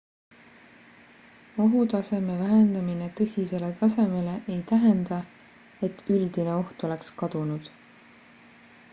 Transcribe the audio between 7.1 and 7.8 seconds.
kadunud